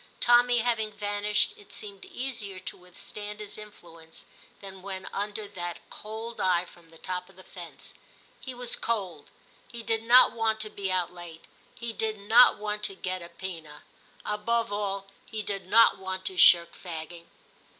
[0.19, 4.25] Tommy having vanished, it seemed easier to withstand his influence
[4.59, 7.93] than when under that cold eye from the top of the fence.
[8.39, 9.31] He was VI TIM 131 cold;
[9.67, 11.45] he did not want to be out late;
[11.75, 13.83] he did not want to get a poena;
[14.25, 17.27] above all, he did not want to shirk fagging.